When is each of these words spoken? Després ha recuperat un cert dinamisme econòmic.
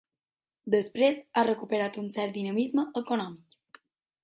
Després 0.75 1.19
ha 1.35 1.43
recuperat 1.49 2.01
un 2.05 2.09
cert 2.15 2.35
dinamisme 2.39 2.89
econòmic. 3.05 3.59